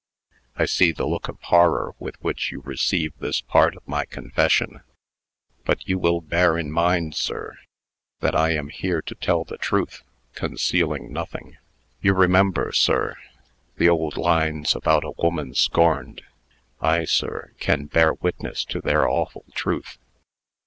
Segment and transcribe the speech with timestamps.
[0.55, 4.81] I see the look of horror with which you receive this part of my confession;
[5.63, 7.55] but you will bear in mind, sir,
[8.19, 10.01] that I am hero to tell the truth,
[10.33, 11.57] concealing nothing.
[12.01, 13.15] You remember, sir,
[13.77, 16.23] the old lines about a woman scorned?
[16.81, 19.99] I, sir, can bear witness to their awful truth."